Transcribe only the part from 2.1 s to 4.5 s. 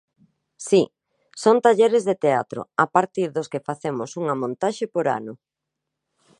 teatro, a partir dos que facemos unha